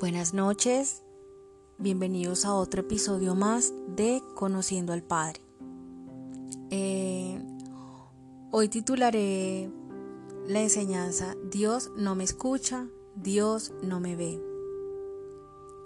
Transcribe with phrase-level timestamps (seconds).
[0.00, 1.02] Buenas noches,
[1.76, 5.40] bienvenidos a otro episodio más de Conociendo al Padre.
[6.70, 7.42] Eh,
[8.52, 9.68] hoy titularé
[10.46, 14.40] la enseñanza Dios no me escucha, Dios no me ve.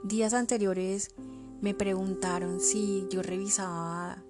[0.05, 1.09] Días anteriores
[1.63, 4.23] me preguntaron si yo revisaba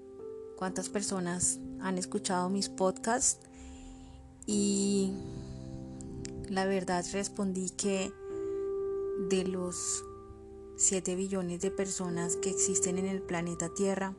[0.55, 3.45] cuántas personas han escuchado mis podcasts
[4.47, 5.13] y
[6.49, 8.13] la verdad respondí que
[9.29, 10.05] de los
[10.77, 14.15] 7 billones de personas que existen en el planeta Tierra,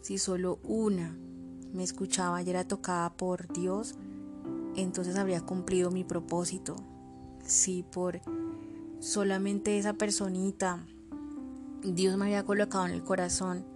[0.00, 1.16] si solo una
[1.72, 3.94] me escuchaba y era tocada por Dios,
[4.76, 6.76] entonces habría cumplido mi propósito.
[7.44, 8.20] Si por
[9.00, 10.86] solamente esa personita
[11.82, 13.66] Dios me había colocado en el corazón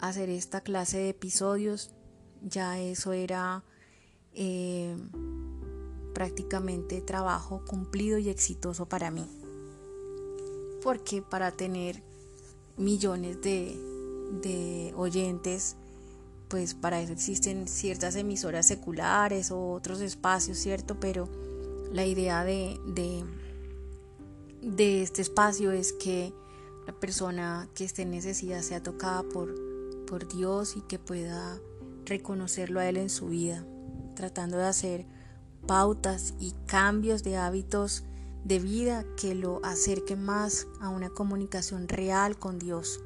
[0.00, 1.94] hacer esta clase de episodios,
[2.42, 3.64] ya eso era
[4.32, 4.96] eh,
[6.12, 9.26] prácticamente trabajo cumplido y exitoso para mí.
[10.82, 12.02] Porque para tener
[12.76, 15.76] millones de, oyentes,
[16.48, 20.98] pues para eso existen ciertas emisoras seculares o otros espacios, ¿cierto?
[20.98, 21.28] Pero
[21.92, 23.24] la idea de, de,
[24.62, 26.32] de este espacio es que
[26.86, 29.54] la persona que esté en necesidad sea tocada por,
[30.06, 31.60] por Dios y que pueda
[32.04, 33.64] reconocerlo a Él en su vida,
[34.16, 35.06] tratando de hacer
[35.66, 38.04] pautas y cambios de hábitos
[38.44, 43.02] de vida que lo acerquen más a una comunicación real con Dios,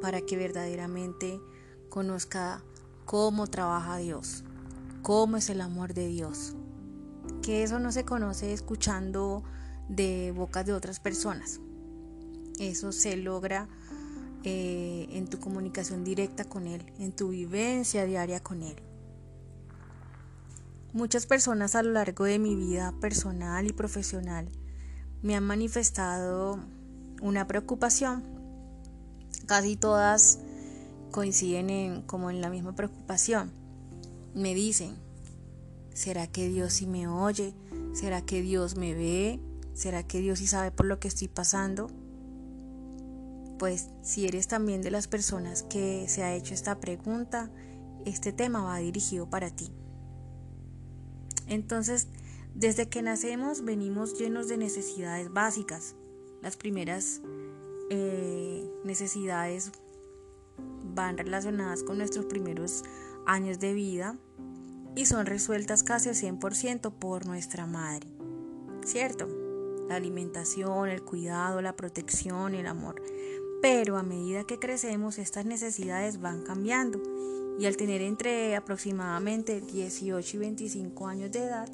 [0.00, 1.40] para que verdaderamente
[1.88, 2.62] conozca
[3.04, 4.44] cómo trabaja Dios,
[5.02, 6.54] cómo es el amor de Dios.
[7.42, 9.42] Que eso no se conoce escuchando
[9.88, 11.60] de bocas de otras personas.
[12.60, 13.68] Eso se logra
[14.44, 18.76] eh, en tu comunicación directa con Él, en tu vivencia diaria con Él.
[20.98, 24.48] Muchas personas a lo largo de mi vida personal y profesional
[25.22, 26.58] me han manifestado
[27.22, 28.24] una preocupación.
[29.46, 30.40] Casi todas
[31.12, 33.52] coinciden en, como en la misma preocupación.
[34.34, 34.96] Me dicen,
[35.94, 37.54] ¿será que Dios sí me oye?
[37.92, 39.40] ¿Será que Dios me ve?
[39.74, 41.92] ¿Será que Dios sí sabe por lo que estoy pasando?
[43.56, 47.52] Pues si eres también de las personas que se ha hecho esta pregunta,
[48.04, 49.77] este tema va dirigido para ti.
[51.48, 52.06] Entonces,
[52.54, 55.94] desde que nacemos venimos llenos de necesidades básicas.
[56.42, 57.20] Las primeras
[57.90, 59.72] eh, necesidades
[60.94, 62.84] van relacionadas con nuestros primeros
[63.26, 64.16] años de vida
[64.96, 68.08] y son resueltas casi al 100% por nuestra madre.
[68.84, 69.28] ¿Cierto?
[69.88, 73.00] La alimentación, el cuidado, la protección, el amor.
[73.62, 77.00] Pero a medida que crecemos estas necesidades van cambiando
[77.58, 81.68] y al tener entre aproximadamente 18 y 25 años de edad,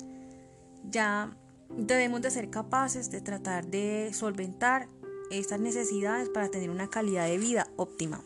[0.90, 1.36] ya
[1.76, 4.88] debemos de ser capaces de tratar de solventar
[5.30, 8.22] estas necesidades para tener una calidad de vida óptima.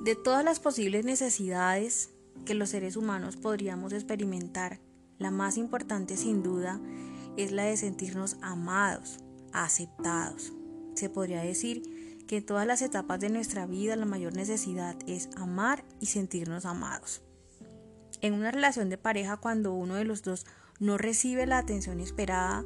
[0.00, 2.10] De todas las posibles necesidades
[2.44, 4.80] que los seres humanos podríamos experimentar,
[5.18, 6.80] la más importante sin duda
[7.36, 9.18] es la de sentirnos amados,
[9.52, 10.52] aceptados.
[10.94, 11.97] Se podría decir
[12.28, 16.66] que en todas las etapas de nuestra vida la mayor necesidad es amar y sentirnos
[16.66, 17.22] amados.
[18.20, 20.46] En una relación de pareja cuando uno de los dos
[20.78, 22.64] no recibe la atención esperada,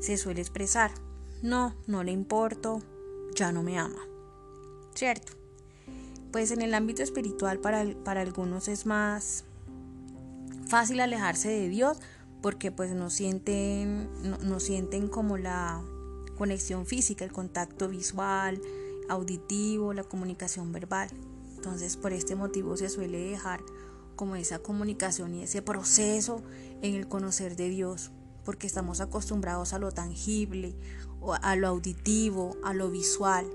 [0.00, 0.90] se suele expresar,
[1.42, 2.80] no, no le importo,
[3.34, 4.00] ya no me ama.
[4.94, 5.34] ¿Cierto?
[6.32, 9.44] Pues en el ámbito espiritual para, para algunos es más
[10.66, 11.98] fácil alejarse de Dios
[12.40, 14.08] porque pues no sienten,
[14.42, 15.82] no sienten como la
[16.38, 18.60] conexión física, el contacto visual,
[19.08, 21.08] auditivo, la comunicación verbal.
[21.56, 23.62] Entonces por este motivo se suele dejar
[24.16, 26.42] como esa comunicación y ese proceso
[26.82, 28.10] en el conocer de Dios,
[28.44, 30.74] porque estamos acostumbrados a lo tangible,
[31.42, 33.46] a lo auditivo, a lo visual.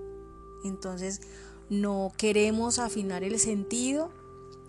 [0.64, 1.22] Entonces
[1.70, 4.10] no queremos afinar el sentido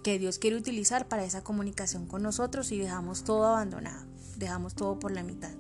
[0.03, 4.06] que Dios quiere utilizar para esa comunicación con nosotros y dejamos todo abandonado,
[4.37, 5.53] dejamos todo por la mitad.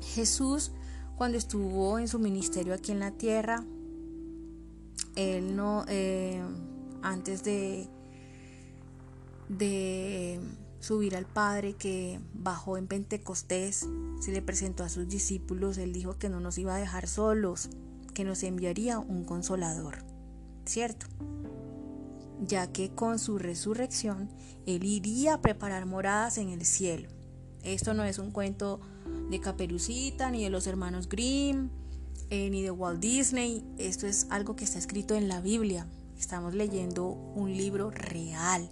[0.00, 0.72] Jesús
[1.16, 3.64] cuando estuvo en su ministerio aquí en la tierra,
[5.16, 6.42] él no, eh,
[7.02, 7.88] antes de,
[9.48, 10.40] de
[10.80, 13.86] subir al Padre que bajó en Pentecostés,
[14.20, 17.70] se le presentó a sus discípulos, él dijo que no nos iba a dejar solos,
[18.12, 19.98] que nos enviaría un consolador,
[20.64, 21.06] ¿cierto?
[22.40, 24.28] Ya que con su resurrección
[24.66, 27.13] él iría a preparar moradas en el cielo.
[27.64, 28.80] Esto no es un cuento
[29.30, 31.70] de Caperucita, ni de los hermanos Grimm,
[32.30, 33.64] eh, ni de Walt Disney.
[33.78, 35.88] Esto es algo que está escrito en la Biblia.
[36.18, 38.68] Estamos leyendo un libro real.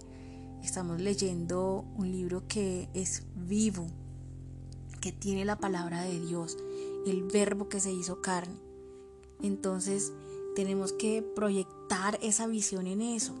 [0.63, 3.87] Estamos leyendo un libro que es vivo,
[5.01, 6.57] que tiene la palabra de Dios,
[7.05, 8.59] el verbo que se hizo carne.
[9.41, 10.13] Entonces
[10.55, 13.33] tenemos que proyectar esa visión en eso,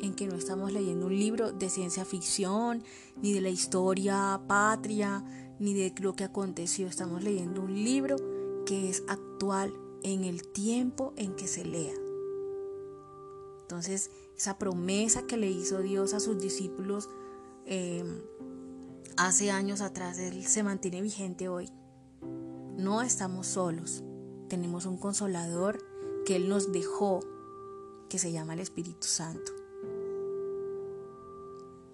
[0.00, 2.82] en que no estamos leyendo un libro de ciencia ficción,
[3.20, 5.24] ni de la historia patria,
[5.58, 6.86] ni de lo que aconteció.
[6.86, 8.16] Estamos leyendo un libro
[8.64, 9.72] que es actual
[10.02, 11.94] en el tiempo en que se lea.
[13.62, 17.10] Entonces, esa promesa que le hizo Dios a sus discípulos
[17.66, 18.04] eh,
[19.16, 21.70] hace años atrás, Él se mantiene vigente hoy.
[22.76, 24.04] No estamos solos.
[24.48, 25.84] Tenemos un consolador
[26.24, 27.20] que Él nos dejó,
[28.08, 29.52] que se llama el Espíritu Santo.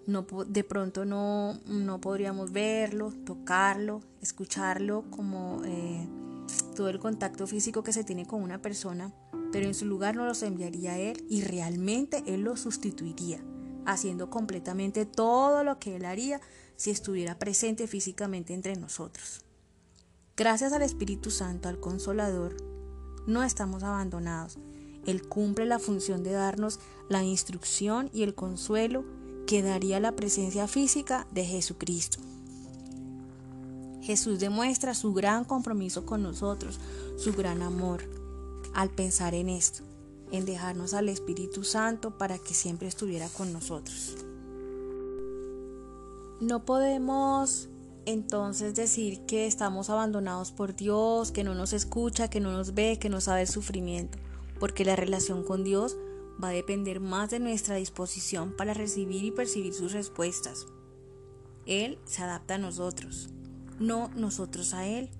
[0.06, 6.06] No, de pronto no, no podríamos verlo, tocarlo, escucharlo como eh,
[6.76, 9.14] todo el contacto físico que se tiene con una persona,
[9.50, 13.40] pero en su lugar no los enviaría a Él y realmente Él los sustituiría,
[13.86, 16.40] haciendo completamente todo lo que Él haría
[16.76, 19.44] si estuviera presente físicamente entre nosotros.
[20.36, 22.56] Gracias al Espíritu Santo, al Consolador,
[23.26, 24.58] no estamos abandonados.
[25.06, 29.04] Él cumple la función de darnos la instrucción y el consuelo
[29.46, 32.18] que daría la presencia física de Jesucristo.
[34.02, 36.78] Jesús demuestra su gran compromiso con nosotros,
[37.16, 38.02] su gran amor
[38.74, 39.82] al pensar en esto,
[40.30, 44.16] en dejarnos al Espíritu Santo para que siempre estuviera con nosotros.
[46.40, 47.68] No podemos
[48.04, 52.98] entonces decir que estamos abandonados por Dios, que no nos escucha, que no nos ve,
[52.98, 54.18] que no sabe el sufrimiento,
[54.60, 55.96] porque la relación con Dios
[56.42, 60.66] va a depender más de nuestra disposición para recibir y percibir sus respuestas.
[61.66, 63.30] Él se adapta a nosotros,
[63.78, 65.10] no nosotros a Él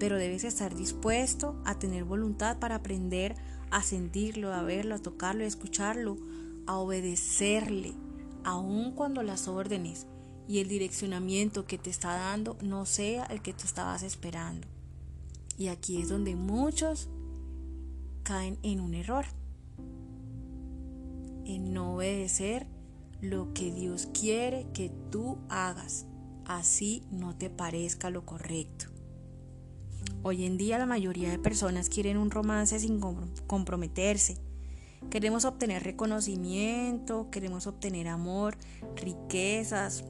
[0.00, 3.36] pero debes estar dispuesto a tener voluntad para aprender
[3.70, 6.16] a sentirlo, a verlo, a tocarlo, a escucharlo,
[6.66, 7.92] a obedecerle,
[8.42, 10.06] aun cuando las órdenes
[10.48, 14.66] y el direccionamiento que te está dando no sea el que tú estabas esperando.
[15.58, 17.10] Y aquí es donde muchos
[18.22, 19.26] caen en un error,
[21.56, 22.66] en no obedecer
[23.20, 26.06] lo que Dios quiere que tú hagas,
[26.44, 28.86] así no te parezca lo correcto.
[30.22, 33.00] Hoy en día la mayoría de personas quieren un romance sin
[33.46, 34.38] comprometerse.
[35.10, 38.56] Queremos obtener reconocimiento, queremos obtener amor,
[38.96, 40.04] riquezas,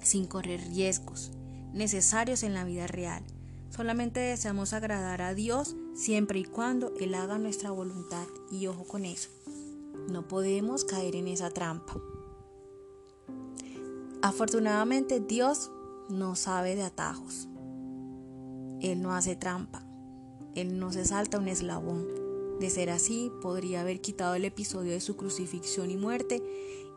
[0.00, 1.32] sin correr riesgos
[1.72, 3.22] necesarios en la vida real.
[3.70, 8.26] Solamente deseamos agradar a Dios siempre y cuando Él haga nuestra voluntad.
[8.50, 9.30] Y ojo con eso,
[10.08, 12.00] no podemos caer en esa trampa.
[14.22, 15.70] Afortunadamente Dios
[16.08, 17.48] no sabe de atajos.
[18.80, 19.84] Él no hace trampa,
[20.54, 22.06] Él no se salta un eslabón.
[22.60, 26.42] De ser así, podría haber quitado el episodio de su crucifixión y muerte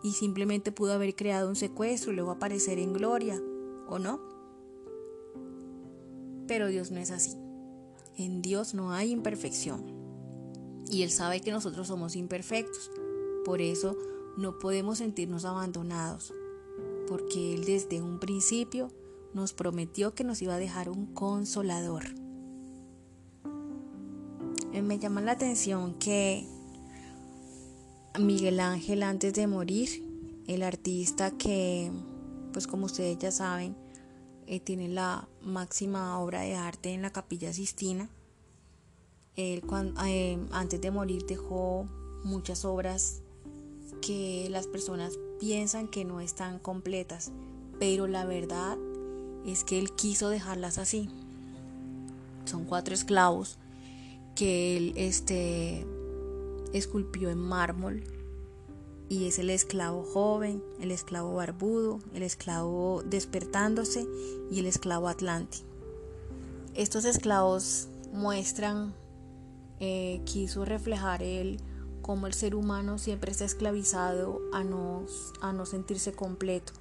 [0.03, 3.41] y simplemente pudo haber creado un secuestro y luego aparecer en gloria,
[3.87, 4.19] ¿o no?
[6.47, 7.35] Pero Dios no es así.
[8.17, 9.94] En Dios no hay imperfección.
[10.89, 12.91] Y Él sabe que nosotros somos imperfectos.
[13.43, 13.95] Por eso
[14.37, 16.33] no podemos sentirnos abandonados.
[17.07, 18.91] Porque Él desde un principio
[19.33, 22.03] nos prometió que nos iba a dejar un consolador.
[24.71, 26.47] Eh, me llama la atención que
[28.19, 29.89] Miguel Ángel antes de morir,
[30.47, 31.91] el artista que,
[32.53, 33.75] pues como ustedes ya saben,
[34.47, 38.09] eh, tiene la máxima obra de arte en la capilla Sistina,
[39.35, 39.63] él
[40.05, 41.87] eh, antes de morir dejó
[42.23, 43.21] muchas obras
[44.01, 47.31] que las personas piensan que no están completas,
[47.79, 48.77] pero la verdad
[49.45, 51.09] es que él quiso dejarlas así.
[52.45, 53.57] Son cuatro esclavos
[54.35, 55.85] que él este,
[56.73, 58.03] esculpió en mármol
[59.07, 64.07] y es el esclavo joven, el esclavo barbudo, el esclavo despertándose
[64.51, 65.59] y el esclavo atlante.
[66.73, 68.93] Estos esclavos muestran,
[69.79, 71.59] eh, quiso reflejar él
[72.01, 75.05] cómo el ser humano siempre está esclavizado a no,
[75.41, 76.73] a no sentirse completo,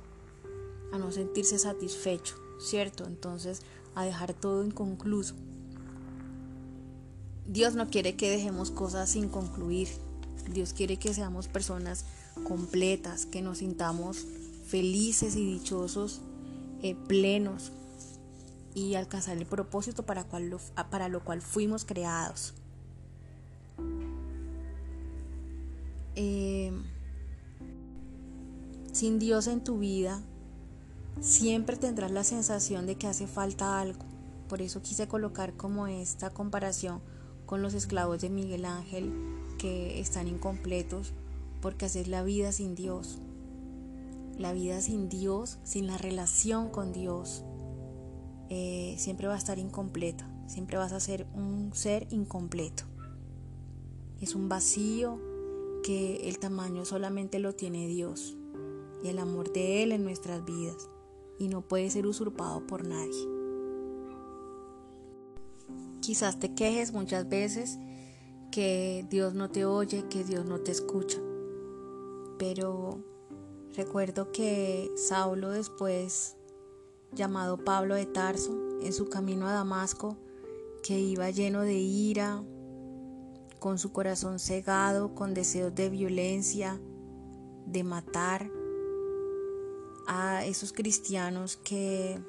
[0.92, 2.36] a no sentirse satisfecho.
[2.58, 3.06] ¿cierto?
[3.06, 3.62] Entonces,
[3.94, 5.34] a dejar todo inconcluso.
[7.46, 9.88] Dios no quiere que dejemos cosas sin concluir.
[10.50, 12.04] Dios quiere que seamos personas
[12.46, 14.24] completas, que nos sintamos
[14.66, 16.20] felices y dichosos,
[16.82, 17.72] eh, plenos
[18.74, 20.58] y alcanzar el propósito para, cual
[20.90, 22.54] para lo cual fuimos creados.
[26.16, 26.72] Eh,
[28.92, 30.22] sin Dios en tu vida,
[31.20, 34.04] siempre tendrás la sensación de que hace falta algo.
[34.48, 37.00] Por eso quise colocar como esta comparación
[37.46, 39.12] con los esclavos de Miguel Ángel
[39.58, 41.12] que están incompletos
[41.60, 43.18] porque así es la vida sin Dios.
[44.38, 47.42] La vida sin Dios, sin la relación con Dios.
[48.50, 52.84] eh, siempre va a estar incompleta, siempre vas a ser un ser incompleto.
[54.20, 55.18] Es un vacío
[55.84, 58.38] que el tamaño solamente lo tiene Dios
[59.02, 60.88] y el amor de Él en nuestras vidas
[61.38, 63.28] y no puede ser usurpado por nadie.
[66.00, 67.78] Quizás te quejes muchas veces
[68.50, 71.18] que Dios no te oye, que Dios no te escucha.
[72.38, 73.04] Pero
[73.74, 76.36] recuerdo que Saulo después,
[77.12, 80.16] llamado Pablo de Tarso, en su camino a Damasco,
[80.82, 82.42] que iba lleno de ira,
[83.64, 86.78] con su corazón cegado, con deseos de violencia,
[87.64, 88.50] de matar
[90.06, 92.20] a esos cristianos que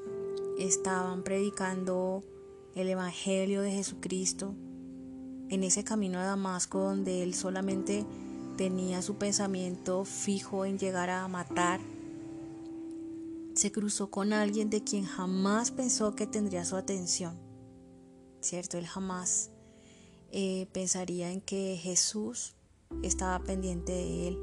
[0.57, 2.23] estaban predicando
[2.73, 4.55] el Evangelio de Jesucristo
[5.49, 8.05] en ese camino a Damasco donde él solamente
[8.55, 11.81] tenía su pensamiento fijo en llegar a matar,
[13.55, 17.37] se cruzó con alguien de quien jamás pensó que tendría su atención,
[18.39, 18.77] ¿cierto?
[18.77, 19.51] Él jamás
[20.31, 22.53] eh, pensaría en que Jesús
[23.03, 24.39] estaba pendiente de él.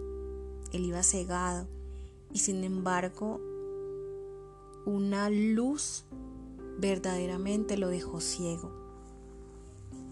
[0.72, 1.66] Él iba cegado
[2.32, 3.40] y sin embargo
[4.86, 6.04] una luz
[6.78, 8.70] verdaderamente lo dejó ciego.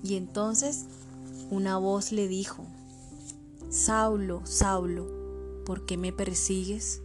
[0.02, 0.86] Y entonces
[1.50, 2.64] una voz le dijo,
[3.68, 5.06] Saulo, Saulo,
[5.64, 7.02] ¿por qué me persigues?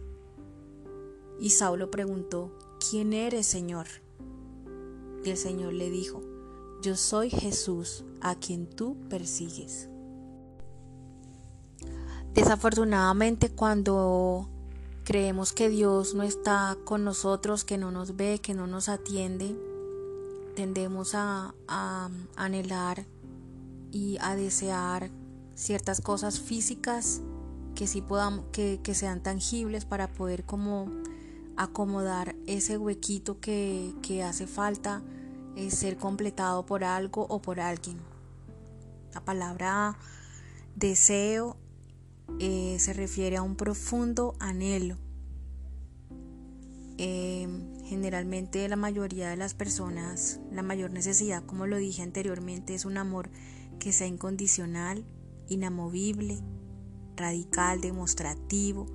[1.40, 2.52] Y Saulo preguntó,
[2.90, 3.86] ¿quién eres, Señor?
[5.24, 6.22] Y el Señor le dijo,
[6.82, 9.88] yo soy Jesús a quien tú persigues.
[12.34, 14.48] Desafortunadamente cuando
[15.04, 19.56] creemos que Dios no está con nosotros, que no nos ve, que no nos atiende,
[20.54, 21.54] tendemos a,
[22.36, 23.06] anhelar
[23.92, 25.10] y a desear
[25.54, 27.22] ciertas cosas físicas
[27.74, 30.90] que sí podamos, que, sean tangibles para poder como
[31.56, 35.02] acomodar ese huequito que, que hace falta
[35.70, 37.98] ser completado por algo o por alguien.
[39.14, 39.96] La palabra
[40.74, 41.56] deseo
[42.38, 44.96] eh, se refiere a un profundo anhelo.
[46.98, 47.48] Eh,
[47.84, 52.98] generalmente la mayoría de las personas, la mayor necesidad, como lo dije anteriormente, es un
[52.98, 53.30] amor
[53.78, 55.04] que sea incondicional,
[55.48, 56.42] inamovible,
[57.16, 58.86] radical, demostrativo,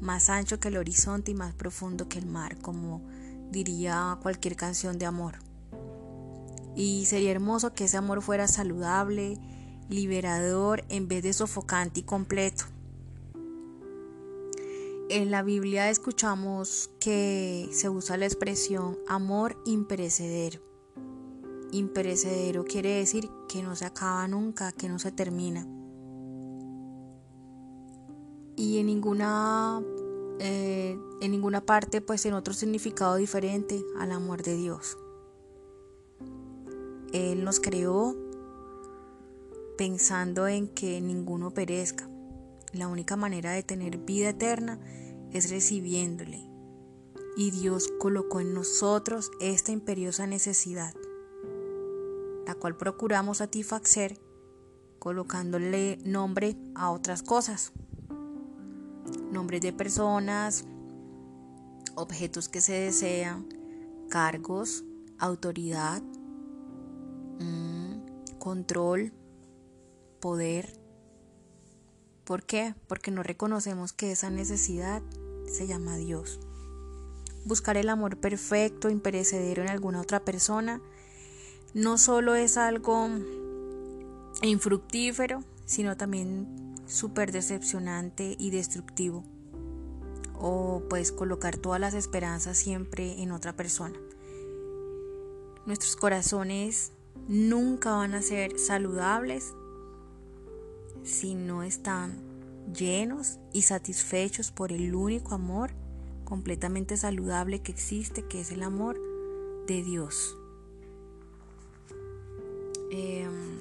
[0.00, 3.02] más ancho que el horizonte y más profundo que el mar, como
[3.50, 5.43] diría cualquier canción de amor.
[6.76, 9.38] Y sería hermoso que ese amor fuera saludable,
[9.88, 12.64] liberador, en vez de sofocante y completo.
[15.10, 20.60] En la Biblia escuchamos que se usa la expresión amor imperecedero.
[21.72, 25.66] Imperecedero quiere decir que no se acaba nunca, que no se termina.
[28.56, 29.82] Y en ninguna,
[30.38, 34.96] eh, en ninguna parte, pues en otro significado diferente al amor de Dios.
[37.14, 38.16] Él nos creó
[39.78, 42.10] pensando en que ninguno perezca.
[42.72, 44.80] La única manera de tener vida eterna
[45.30, 46.50] es recibiéndole.
[47.36, 50.92] Y Dios colocó en nosotros esta imperiosa necesidad,
[52.48, 54.20] la cual procuramos satisfacer
[54.98, 57.72] colocándole nombre a otras cosas.
[59.30, 60.64] Nombres de personas,
[61.94, 63.46] objetos que se desean,
[64.08, 64.82] cargos,
[65.18, 66.02] autoridad,
[67.40, 69.12] mm, control,
[70.20, 70.78] poder.
[72.24, 72.74] ¿Por qué?
[72.86, 75.02] Porque no reconocemos que esa necesidad
[75.46, 76.40] se llama Dios.
[77.44, 80.80] Buscar el amor perfecto, imperecedero en alguna otra persona,
[81.74, 83.08] no solo es algo
[84.42, 89.24] infructífero, sino también súper decepcionante y destructivo.
[90.34, 93.98] O pues colocar todas las esperanzas siempre en otra persona.
[95.66, 96.92] Nuestros corazones
[97.28, 99.54] nunca van a ser saludables
[101.02, 102.22] si no están
[102.72, 105.70] llenos y satisfechos por el único amor
[106.24, 108.98] completamente saludable que existe, que es el amor
[109.66, 110.36] de Dios.
[112.90, 113.60] Em,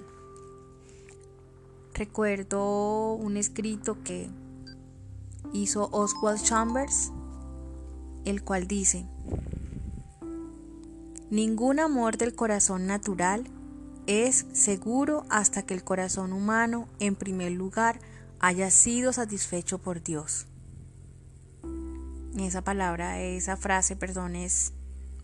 [1.94, 4.30] recuerdo un escrito que
[5.54, 7.12] hizo Oswald Chambers,
[8.26, 9.06] el cual dice,
[11.30, 13.44] Ningún amor del corazón natural
[14.08, 18.00] es seguro hasta que el corazón humano, en primer lugar,
[18.40, 20.48] haya sido satisfecho por Dios.
[22.38, 24.74] Esa palabra, esa frase, perdón, es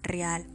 [0.03, 0.45] real.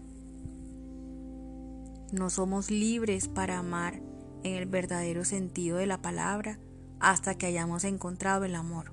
[2.12, 4.00] No somos libres para amar
[4.44, 6.58] en el verdadero sentido de la palabra
[7.00, 8.92] hasta que hayamos encontrado el amor.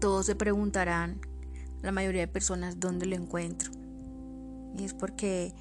[0.00, 1.20] Todos se preguntarán,
[1.82, 3.72] la mayoría de personas dónde lo encuentro.
[4.78, 5.52] Y es porque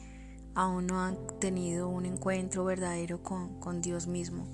[0.55, 4.47] aún no han tenido un encuentro verdadero con, con Dios mismo.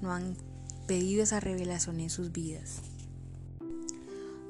[0.00, 0.36] No han
[0.86, 2.82] pedido esa revelación en sus vidas.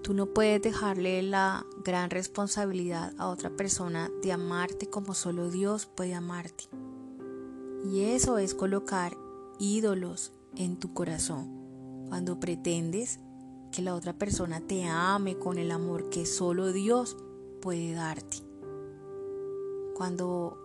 [0.03, 5.87] Tú no puedes dejarle la gran responsabilidad a otra persona de amarte como solo Dios
[5.87, 6.65] puede amarte.
[7.85, 9.17] Y eso es colocar
[9.59, 12.07] ídolos en tu corazón.
[12.09, 13.21] Cuando pretendes
[13.71, 17.17] que la otra persona te ame con el amor que solo Dios
[17.61, 18.39] puede darte.
[19.95, 20.62] Cuando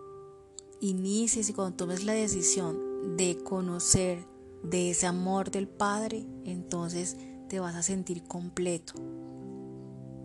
[0.80, 4.26] inicies y cuando tomes la decisión de conocer
[4.62, 7.16] de ese amor del Padre, entonces
[7.48, 8.94] te vas a sentir completo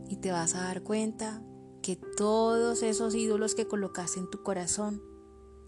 [0.09, 1.41] y te vas a dar cuenta
[1.81, 5.01] que todos esos ídolos que colocaste en tu corazón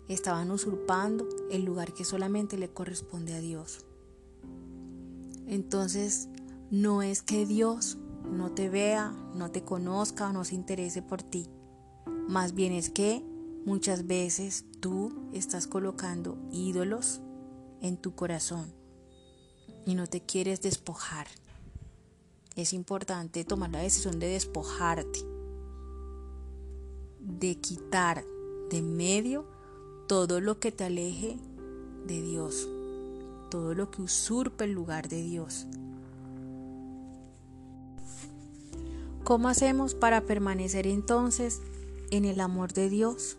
[0.07, 3.85] estaban usurpando el lugar que solamente le corresponde a Dios.
[5.47, 6.29] Entonces,
[6.71, 7.97] no es que Dios
[8.31, 11.47] no te vea, no te conozca o no se interese por ti.
[12.27, 13.23] Más bien es que
[13.65, 17.19] muchas veces tú estás colocando ídolos
[17.81, 18.71] en tu corazón
[19.85, 21.27] y no te quieres despojar.
[22.55, 25.19] Es importante tomar la decisión de despojarte,
[27.19, 28.23] de quitar
[28.69, 29.45] de medio
[30.07, 31.37] todo lo que te aleje
[32.05, 32.67] de Dios,
[33.49, 35.67] todo lo que usurpe el lugar de Dios.
[39.23, 41.61] ¿Cómo hacemos para permanecer entonces
[42.11, 43.37] en el amor de Dios?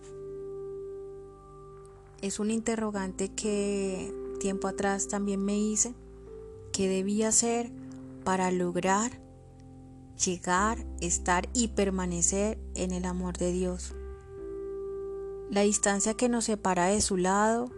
[2.22, 5.94] Es un interrogante que tiempo atrás también me hice.
[6.72, 7.70] ¿Qué debía hacer
[8.24, 9.20] para lograr
[10.24, 13.94] llegar, estar y permanecer en el amor de Dios?
[15.50, 17.70] La distancia que nos separa de su lado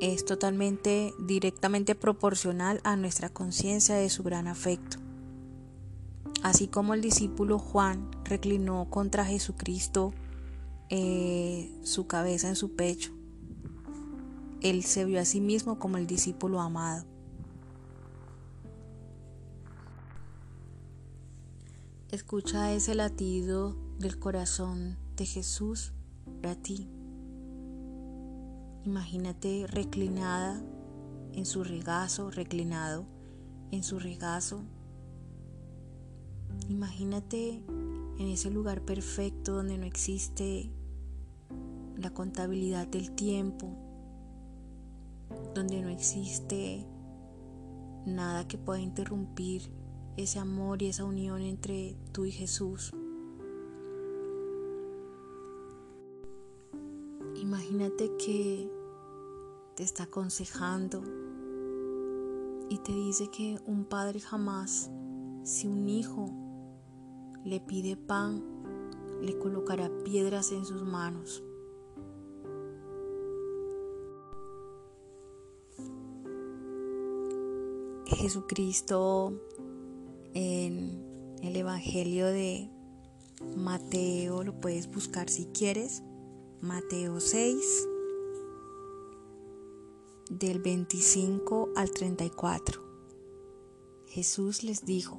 [0.00, 4.98] es totalmente directamente proporcional a nuestra conciencia de su gran afecto.
[6.42, 10.12] Así como el discípulo Juan reclinó contra Jesucristo
[10.90, 13.15] eh, su cabeza en su pecho,
[14.70, 17.04] él se vio a sí mismo como el discípulo amado.
[22.10, 25.92] Escucha ese latido del corazón de Jesús
[26.40, 26.88] para ti.
[28.84, 30.62] Imagínate reclinada
[31.32, 33.06] en su regazo, reclinado
[33.70, 34.62] en su regazo.
[36.68, 37.62] Imagínate
[38.18, 40.70] en ese lugar perfecto donde no existe
[41.96, 43.85] la contabilidad del tiempo,
[45.56, 46.86] donde no existe
[48.04, 49.72] nada que pueda interrumpir
[50.16, 52.92] ese amor y esa unión entre tú y Jesús.
[57.36, 58.70] Imagínate que
[59.76, 61.02] te está aconsejando
[62.68, 64.90] y te dice que un padre jamás,
[65.42, 66.30] si un hijo
[67.44, 68.42] le pide pan,
[69.22, 71.45] le colocará piedras en sus manos.
[78.06, 79.32] Jesucristo
[80.32, 82.70] en el Evangelio de
[83.56, 86.02] Mateo, lo puedes buscar si quieres,
[86.60, 87.88] Mateo 6,
[90.30, 92.82] del 25 al 34.
[94.06, 95.18] Jesús les dijo,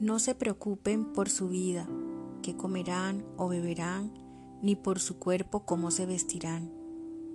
[0.00, 1.88] no se preocupen por su vida,
[2.42, 4.12] que comerán o beberán,
[4.62, 6.79] ni por su cuerpo cómo se vestirán.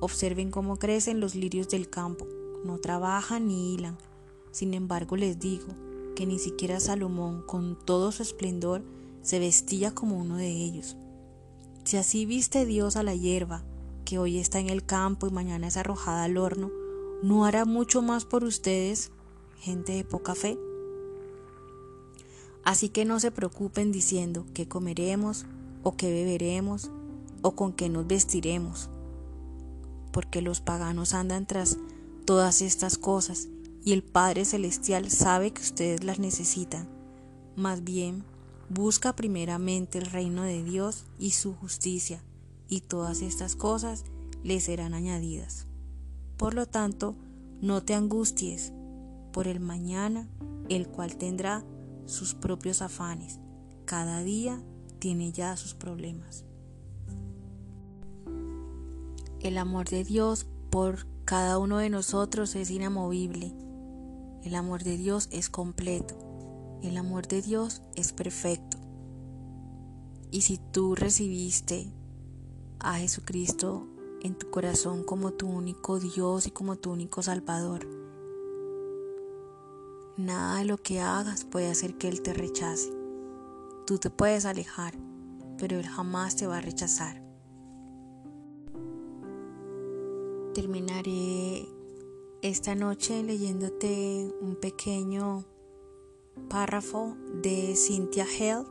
[0.00, 2.26] Observen cómo crecen los lirios del campo.
[2.64, 3.96] No trabajan ni hilan.
[4.50, 5.66] Sin embargo, les digo
[6.14, 8.82] que ni siquiera Salomón, con todo su esplendor,
[9.22, 10.96] se vestía como uno de ellos.
[11.84, 13.64] Si así viste Dios a la hierba,
[14.04, 16.70] que hoy está en el campo y mañana es arrojada al horno,
[17.22, 19.10] ¿no hará mucho más por ustedes,
[19.60, 20.58] gente de poca fe?
[22.64, 25.46] Así que no se preocupen diciendo qué comeremos
[25.82, 26.90] o qué beberemos
[27.42, 28.90] o con qué nos vestiremos
[30.16, 31.76] porque los paganos andan tras
[32.24, 33.48] todas estas cosas
[33.84, 36.88] y el Padre Celestial sabe que ustedes las necesitan.
[37.54, 38.24] Más bien,
[38.70, 42.24] busca primeramente el reino de Dios y su justicia,
[42.66, 44.04] y todas estas cosas
[44.42, 45.66] le serán añadidas.
[46.38, 47.14] Por lo tanto,
[47.60, 48.72] no te angusties
[49.34, 50.30] por el mañana,
[50.70, 51.62] el cual tendrá
[52.06, 53.38] sus propios afanes.
[53.84, 54.64] Cada día
[54.98, 56.45] tiene ya sus problemas.
[59.46, 63.54] El amor de Dios por cada uno de nosotros es inamovible.
[64.42, 66.18] El amor de Dios es completo.
[66.82, 68.76] El amor de Dios es perfecto.
[70.32, 71.92] Y si tú recibiste
[72.80, 73.86] a Jesucristo
[74.20, 77.86] en tu corazón como tu único Dios y como tu único Salvador,
[80.16, 82.92] nada de lo que hagas puede hacer que Él te rechace.
[83.86, 84.98] Tú te puedes alejar,
[85.56, 87.25] pero Él jamás te va a rechazar.
[90.56, 91.68] Terminaré
[92.40, 95.44] esta noche leyéndote un pequeño
[96.48, 98.66] párrafo de Cynthia Held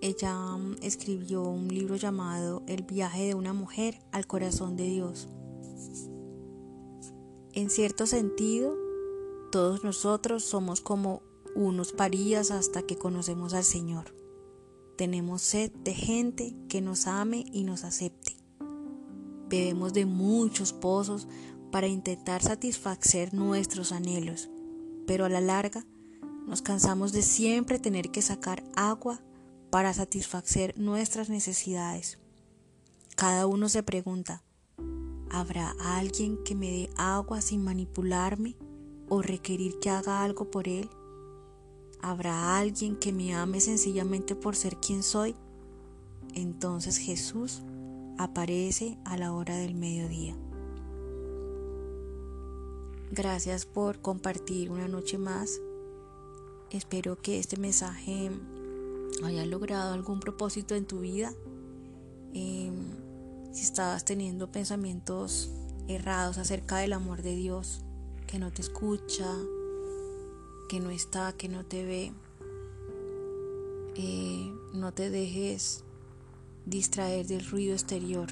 [0.00, 5.28] ella mm, escribió un libro llamado El viaje de una mujer al corazón de Dios.
[7.52, 8.74] En cierto sentido,
[9.52, 11.22] todos nosotros somos como
[11.54, 14.12] unos parías hasta que conocemos al Señor.
[14.96, 18.39] Tenemos sed de gente que nos ame y nos acepte.
[19.50, 21.26] Bebemos de muchos pozos
[21.72, 24.48] para intentar satisfacer nuestros anhelos,
[25.08, 25.84] pero a la larga
[26.46, 29.20] nos cansamos de siempre tener que sacar agua
[29.70, 32.20] para satisfacer nuestras necesidades.
[33.16, 34.44] Cada uno se pregunta,
[35.30, 38.56] ¿habrá alguien que me dé agua sin manipularme
[39.08, 40.88] o requerir que haga algo por él?
[42.00, 45.34] ¿Habrá alguien que me ame sencillamente por ser quien soy?
[46.34, 47.62] Entonces Jesús
[48.22, 50.36] aparece a la hora del mediodía.
[53.10, 55.58] Gracias por compartir una noche más.
[56.70, 58.30] Espero que este mensaje
[59.24, 61.32] hayas logrado algún propósito en tu vida,
[62.34, 62.74] em,
[63.52, 65.50] si estabas teniendo pensamientos
[65.88, 67.80] errados acerca del amor de Dios,
[68.26, 69.34] que no te escucha,
[70.68, 72.12] que no está, que no te ve,
[73.96, 75.84] eh, no te dejes
[76.70, 78.28] distraer del ruido exterior.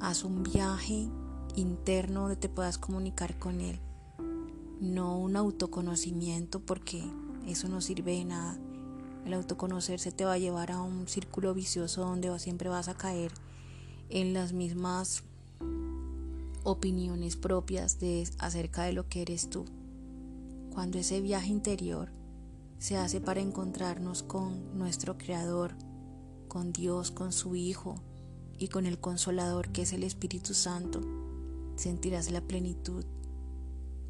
[0.00, 1.06] Haz un viaje
[1.54, 3.78] interno donde te puedas comunicar con Él,
[4.80, 7.04] no un autoconocimiento porque
[7.46, 8.58] eso no sirve de nada.
[9.26, 13.32] El autoconocerse te va a llevar a un círculo vicioso donde siempre vas a caer
[14.08, 15.24] en las mismas
[16.64, 19.66] opiniones propias de, acerca de lo que eres tú.
[20.72, 22.10] Cuando ese viaje interior
[22.78, 25.74] se hace para encontrarnos con nuestro Creador,
[26.48, 27.96] con Dios, con su Hijo
[28.58, 31.00] y con el Consolador que es el Espíritu Santo,
[31.76, 33.04] sentirás la plenitud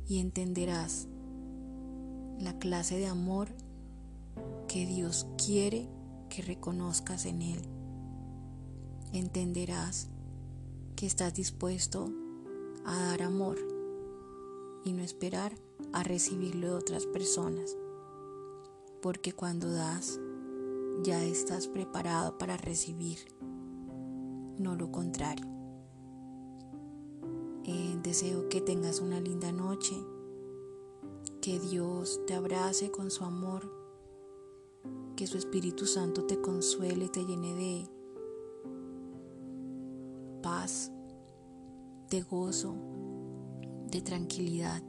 [0.06, 1.08] y entenderás
[2.38, 3.48] la clase de amor
[4.68, 5.88] que Dios quiere
[6.28, 7.62] que reconozcas en Él.
[9.12, 10.08] Entenderás
[10.94, 12.10] que estás dispuesto
[12.84, 13.58] a dar amor
[14.84, 15.52] y no esperar
[15.92, 17.76] a recibirlo de otras personas,
[19.02, 20.20] porque cuando das
[21.02, 23.18] ya estás preparado para recibir,
[24.58, 25.46] no lo contrario.
[27.64, 29.96] Eh, deseo que tengas una linda noche,
[31.40, 33.76] que Dios te abrace con su amor
[35.16, 37.88] que su Espíritu Santo te consuele, te llene de
[40.42, 40.92] paz,
[42.10, 42.76] de gozo,
[43.90, 44.82] de tranquilidad,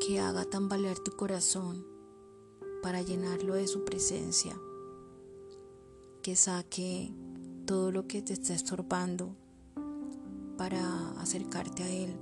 [0.00, 1.86] que haga tambalear tu corazón
[2.82, 4.58] para llenarlo de su presencia,
[6.22, 7.12] que saque
[7.66, 9.34] todo lo que te está estorbando
[10.56, 12.14] para acercarte a Él.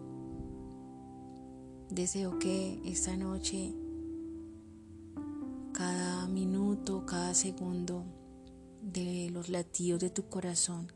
[1.90, 3.74] Deseo que esta noche
[5.72, 8.04] cada minuto, cada segundo
[8.82, 10.90] de los latidos de tu corazón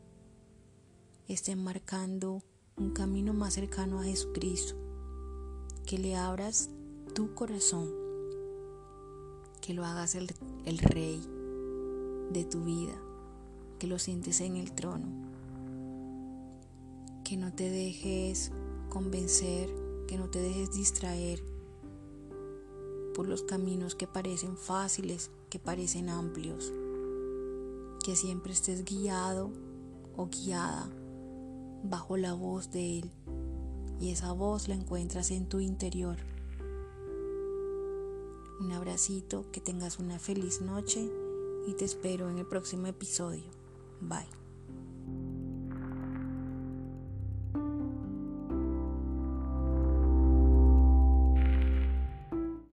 [1.27, 2.41] estén marcando
[2.77, 4.75] un camino más cercano a Jesucristo.
[5.85, 6.69] Que le abras
[7.13, 7.89] tu corazón,
[9.61, 10.33] que lo hagas el,
[10.65, 11.21] el rey
[12.31, 12.95] de tu vida,
[13.79, 15.07] que lo sientes en el trono,
[17.23, 18.51] que no te dejes
[18.89, 19.69] convencer,
[20.07, 21.43] que no te dejes distraer
[23.13, 26.73] por los caminos que parecen fáciles, que parecen amplios.
[28.03, 29.51] Que siempre estés guiado
[30.17, 30.89] o guiada
[31.83, 33.11] bajo la voz de Él
[33.99, 36.17] y esa voz la encuentras en tu interior.
[38.61, 41.09] Un abracito, que tengas una feliz noche
[41.65, 43.49] y te espero en el próximo episodio.
[44.01, 44.40] Bye.